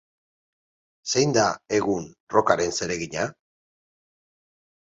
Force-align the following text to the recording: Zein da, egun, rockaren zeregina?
Zein 1.13 1.35
da, 1.35 1.43
egun, 1.81 2.09
rockaren 2.37 2.75
zeregina? 2.79 3.29